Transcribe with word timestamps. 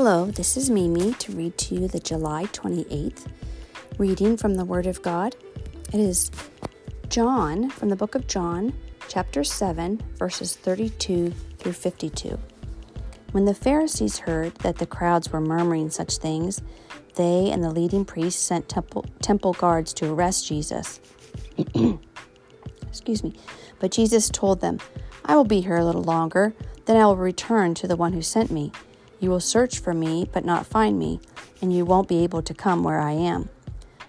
Hello, 0.00 0.26
this 0.26 0.56
is 0.56 0.70
Mimi 0.70 1.12
to 1.14 1.32
read 1.32 1.58
to 1.58 1.74
you 1.74 1.88
the 1.88 1.98
July 1.98 2.44
28th 2.52 3.26
reading 3.98 4.36
from 4.36 4.54
the 4.54 4.64
Word 4.64 4.86
of 4.86 5.02
God. 5.02 5.34
It 5.92 5.98
is 5.98 6.30
John 7.08 7.68
from 7.68 7.88
the 7.88 7.96
book 7.96 8.14
of 8.14 8.28
John, 8.28 8.72
chapter 9.08 9.42
7, 9.42 10.00
verses 10.14 10.54
32 10.54 11.32
through 11.58 11.72
52. 11.72 12.38
When 13.32 13.44
the 13.44 13.54
Pharisees 13.54 14.18
heard 14.18 14.54
that 14.58 14.78
the 14.78 14.86
crowds 14.86 15.32
were 15.32 15.40
murmuring 15.40 15.90
such 15.90 16.18
things, 16.18 16.62
they 17.16 17.50
and 17.50 17.64
the 17.64 17.72
leading 17.72 18.04
priests 18.04 18.40
sent 18.40 18.68
temple, 18.68 19.04
temple 19.20 19.54
guards 19.54 19.92
to 19.94 20.12
arrest 20.12 20.46
Jesus. 20.46 21.00
Excuse 22.88 23.24
me. 23.24 23.34
But 23.80 23.90
Jesus 23.90 24.30
told 24.30 24.60
them, 24.60 24.78
I 25.24 25.34
will 25.34 25.42
be 25.42 25.60
here 25.60 25.78
a 25.78 25.84
little 25.84 26.04
longer, 26.04 26.54
then 26.84 26.96
I 26.96 27.04
will 27.04 27.16
return 27.16 27.74
to 27.74 27.88
the 27.88 27.96
one 27.96 28.12
who 28.12 28.22
sent 28.22 28.52
me. 28.52 28.70
You 29.20 29.30
will 29.30 29.40
search 29.40 29.80
for 29.80 29.92
me, 29.92 30.28
but 30.32 30.44
not 30.44 30.66
find 30.66 30.98
me, 30.98 31.20
and 31.60 31.72
you 31.74 31.84
won't 31.84 32.08
be 32.08 32.22
able 32.22 32.42
to 32.42 32.54
come 32.54 32.84
where 32.84 33.00
I 33.00 33.12
am. 33.12 33.48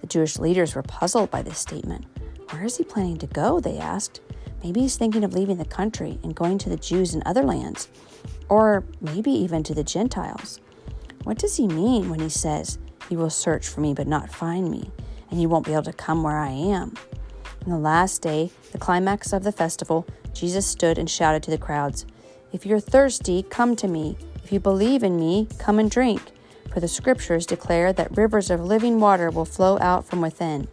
The 0.00 0.06
Jewish 0.06 0.38
leaders 0.38 0.74
were 0.74 0.82
puzzled 0.82 1.30
by 1.30 1.42
this 1.42 1.58
statement. 1.58 2.06
Where 2.50 2.64
is 2.64 2.76
he 2.76 2.84
planning 2.84 3.18
to 3.18 3.26
go? 3.26 3.60
They 3.60 3.78
asked. 3.78 4.20
Maybe 4.62 4.80
he's 4.80 4.96
thinking 4.96 5.24
of 5.24 5.34
leaving 5.34 5.58
the 5.58 5.64
country 5.66 6.18
and 6.22 6.34
going 6.34 6.56
to 6.58 6.70
the 6.70 6.76
Jews 6.76 7.14
in 7.14 7.22
other 7.26 7.42
lands, 7.42 7.88
or 8.48 8.84
maybe 9.00 9.30
even 9.30 9.62
to 9.64 9.74
the 9.74 9.84
Gentiles. 9.84 10.60
What 11.24 11.38
does 11.38 11.56
he 11.56 11.66
mean 11.66 12.08
when 12.08 12.20
he 12.20 12.30
says, 12.30 12.78
You 13.10 13.18
will 13.18 13.30
search 13.30 13.68
for 13.68 13.80
me, 13.80 13.92
but 13.92 14.06
not 14.06 14.32
find 14.32 14.70
me, 14.70 14.90
and 15.30 15.40
you 15.40 15.50
won't 15.50 15.66
be 15.66 15.72
able 15.72 15.82
to 15.82 15.92
come 15.92 16.22
where 16.22 16.38
I 16.38 16.50
am? 16.50 16.94
On 17.66 17.70
the 17.70 17.78
last 17.78 18.22
day, 18.22 18.50
the 18.72 18.78
climax 18.78 19.32
of 19.32 19.42
the 19.42 19.52
festival, 19.52 20.06
Jesus 20.32 20.66
stood 20.66 20.98
and 20.98 21.08
shouted 21.08 21.42
to 21.44 21.50
the 21.50 21.58
crowds, 21.58 22.06
If 22.52 22.64
you're 22.64 22.80
thirsty, 22.80 23.42
come 23.42 23.76
to 23.76 23.88
me. 23.88 24.16
If 24.44 24.52
you 24.52 24.60
believe 24.60 25.02
in 25.02 25.18
me, 25.18 25.48
come 25.58 25.78
and 25.78 25.90
drink, 25.90 26.20
for 26.70 26.78
the 26.78 26.86
scriptures 26.86 27.46
declare 27.46 27.94
that 27.94 28.14
rivers 28.14 28.50
of 28.50 28.60
living 28.60 29.00
water 29.00 29.30
will 29.30 29.46
flow 29.46 29.78
out 29.80 30.04
from 30.04 30.20
within. 30.20 30.68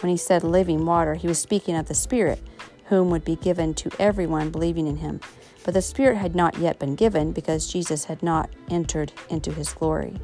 When 0.00 0.10
he 0.10 0.18
said 0.18 0.44
living 0.44 0.84
water, 0.84 1.14
he 1.14 1.26
was 1.26 1.38
speaking 1.38 1.76
of 1.76 1.88
the 1.88 1.94
Spirit, 1.94 2.42
whom 2.84 3.08
would 3.08 3.24
be 3.24 3.36
given 3.36 3.72
to 3.74 3.90
everyone 3.98 4.50
believing 4.50 4.86
in 4.86 4.98
him. 4.98 5.20
But 5.64 5.72
the 5.72 5.80
Spirit 5.80 6.18
had 6.18 6.36
not 6.36 6.58
yet 6.58 6.78
been 6.78 6.94
given 6.94 7.32
because 7.32 7.72
Jesus 7.72 8.04
had 8.04 8.22
not 8.22 8.50
entered 8.68 9.12
into 9.30 9.50
his 9.50 9.72
glory. 9.72 10.20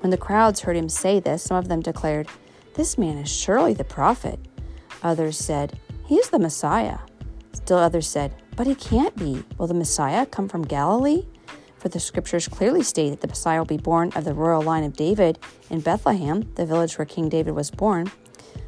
When 0.00 0.10
the 0.10 0.16
crowds 0.16 0.60
heard 0.60 0.76
him 0.76 0.88
say 0.88 1.20
this, 1.20 1.42
some 1.42 1.58
of 1.58 1.68
them 1.68 1.82
declared, 1.82 2.28
This 2.74 2.96
man 2.96 3.18
is 3.18 3.30
surely 3.30 3.74
the 3.74 3.84
prophet. 3.84 4.38
Others 5.02 5.36
said, 5.36 5.78
He 6.06 6.16
is 6.16 6.30
the 6.30 6.38
Messiah. 6.38 6.98
Still 7.52 7.78
others 7.78 8.08
said, 8.08 8.34
But 8.56 8.66
he 8.66 8.74
can't 8.74 9.16
be. 9.16 9.44
Will 9.58 9.66
the 9.66 9.74
Messiah 9.74 10.24
come 10.24 10.48
from 10.48 10.62
Galilee? 10.62 11.26
For 11.86 11.90
the 11.90 12.00
scriptures 12.00 12.48
clearly 12.48 12.82
state 12.82 13.10
that 13.10 13.20
the 13.20 13.28
Messiah 13.28 13.58
will 13.60 13.64
be 13.64 13.76
born 13.76 14.10
of 14.16 14.24
the 14.24 14.34
royal 14.34 14.60
line 14.60 14.82
of 14.82 14.96
David 14.96 15.38
in 15.70 15.78
Bethlehem, 15.78 16.50
the 16.56 16.66
village 16.66 16.98
where 16.98 17.06
King 17.06 17.28
David 17.28 17.52
was 17.52 17.70
born. 17.70 18.10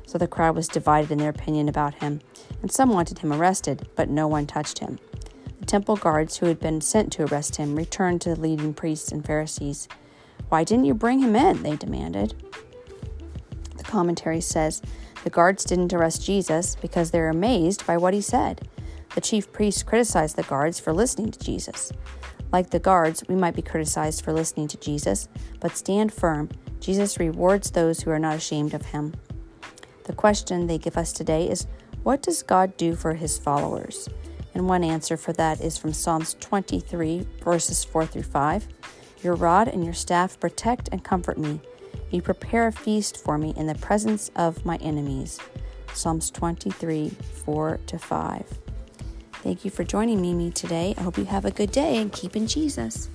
So 0.06 0.18
the 0.18 0.28
crowd 0.28 0.54
was 0.54 0.68
divided 0.68 1.10
in 1.10 1.18
their 1.18 1.30
opinion 1.30 1.68
about 1.68 1.94
him, 1.94 2.20
and 2.62 2.70
some 2.70 2.90
wanted 2.90 3.18
him 3.18 3.32
arrested, 3.32 3.88
but 3.96 4.08
no 4.08 4.28
one 4.28 4.46
touched 4.46 4.78
him. 4.78 5.00
The 5.58 5.66
temple 5.66 5.96
guards 5.96 6.36
who 6.36 6.46
had 6.46 6.60
been 6.60 6.80
sent 6.80 7.12
to 7.14 7.24
arrest 7.24 7.56
him 7.56 7.74
returned 7.74 8.20
to 8.20 8.36
the 8.36 8.40
leading 8.40 8.72
priests 8.72 9.10
and 9.10 9.26
Pharisees. 9.26 9.88
Why 10.48 10.62
didn't 10.62 10.84
you 10.84 10.94
bring 10.94 11.18
him 11.18 11.34
in? 11.34 11.64
They 11.64 11.74
demanded. 11.74 12.40
The 13.76 13.82
commentary 13.82 14.40
says 14.40 14.80
the 15.24 15.30
guards 15.30 15.64
didn't 15.64 15.92
arrest 15.92 16.24
Jesus 16.24 16.76
because 16.76 17.10
they 17.10 17.18
were 17.18 17.30
amazed 17.30 17.84
by 17.84 17.96
what 17.96 18.14
he 18.14 18.20
said. 18.20 18.68
The 19.14 19.20
chief 19.20 19.52
priests 19.52 19.82
criticized 19.82 20.36
the 20.36 20.42
guards 20.42 20.78
for 20.78 20.92
listening 20.92 21.30
to 21.30 21.38
Jesus. 21.38 21.92
Like 22.52 22.70
the 22.70 22.78
guards, 22.78 23.24
we 23.28 23.34
might 23.34 23.54
be 23.54 23.62
criticized 23.62 24.24
for 24.24 24.32
listening 24.32 24.68
to 24.68 24.76
Jesus, 24.78 25.28
but 25.60 25.76
stand 25.76 26.12
firm. 26.12 26.48
Jesus 26.80 27.18
rewards 27.18 27.70
those 27.70 28.00
who 28.00 28.10
are 28.10 28.18
not 28.18 28.36
ashamed 28.36 28.74
of 28.74 28.86
him. 28.86 29.14
The 30.04 30.14
question 30.14 30.66
they 30.66 30.78
give 30.78 30.96
us 30.96 31.12
today 31.12 31.48
is 31.48 31.66
what 32.02 32.22
does 32.22 32.42
God 32.42 32.76
do 32.76 32.94
for 32.94 33.14
his 33.14 33.38
followers? 33.38 34.08
And 34.54 34.68
one 34.68 34.82
answer 34.82 35.16
for 35.16 35.32
that 35.34 35.60
is 35.60 35.76
from 35.76 35.92
Psalms 35.92 36.34
23, 36.40 37.26
verses 37.44 37.84
4 37.84 38.06
through 38.06 38.22
5. 38.22 38.68
Your 39.22 39.34
rod 39.34 39.68
and 39.68 39.84
your 39.84 39.94
staff 39.94 40.40
protect 40.40 40.88
and 40.90 41.04
comfort 41.04 41.38
me. 41.38 41.60
You 42.10 42.22
prepare 42.22 42.66
a 42.66 42.72
feast 42.72 43.22
for 43.22 43.36
me 43.36 43.52
in 43.56 43.66
the 43.66 43.74
presence 43.74 44.30
of 44.36 44.64
my 44.64 44.76
enemies. 44.76 45.38
Psalms 45.92 46.30
23, 46.30 47.10
4 47.44 47.80
to 47.86 47.98
5. 47.98 48.67
Thank 49.42 49.64
you 49.64 49.70
for 49.70 49.84
joining 49.84 50.20
me 50.20 50.50
today. 50.50 50.94
I 50.98 51.02
hope 51.02 51.16
you 51.16 51.24
have 51.26 51.44
a 51.44 51.50
good 51.50 51.70
day 51.70 51.96
and 51.96 52.12
keep 52.12 52.34
in 52.34 52.46
Jesus. 52.46 53.08